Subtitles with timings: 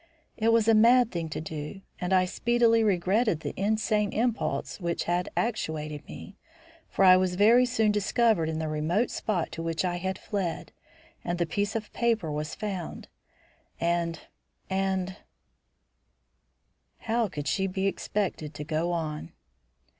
[0.35, 5.03] It was a mad thing to do, and I speedily regretted the insane impulse which
[5.03, 6.37] had actuated me,
[6.89, 10.71] for I was very soon discovered in the remote spot to which I had fled,
[11.23, 13.09] and the piece of paper was found,
[13.79, 14.19] and
[14.71, 15.17] and"
[17.07, 19.33] How could she be expected to go on?